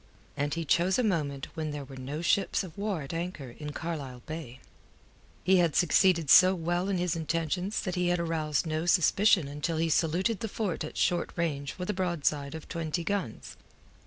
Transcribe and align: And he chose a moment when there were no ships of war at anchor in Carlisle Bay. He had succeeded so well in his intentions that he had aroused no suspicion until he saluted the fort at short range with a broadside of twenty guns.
And 0.35 0.55
he 0.55 0.65
chose 0.65 0.97
a 0.97 1.03
moment 1.03 1.49
when 1.53 1.69
there 1.69 1.85
were 1.85 1.95
no 1.95 2.23
ships 2.23 2.63
of 2.63 2.75
war 2.75 3.03
at 3.03 3.13
anchor 3.13 3.51
in 3.59 3.71
Carlisle 3.71 4.23
Bay. 4.25 4.59
He 5.43 5.57
had 5.57 5.75
succeeded 5.75 6.27
so 6.31 6.55
well 6.55 6.89
in 6.89 6.97
his 6.97 7.15
intentions 7.15 7.79
that 7.83 7.93
he 7.93 8.07
had 8.07 8.19
aroused 8.19 8.65
no 8.65 8.87
suspicion 8.87 9.47
until 9.47 9.77
he 9.77 9.89
saluted 9.91 10.39
the 10.39 10.47
fort 10.47 10.83
at 10.83 10.97
short 10.97 11.29
range 11.35 11.77
with 11.77 11.87
a 11.87 11.93
broadside 11.93 12.55
of 12.55 12.67
twenty 12.67 13.03
guns. 13.03 13.57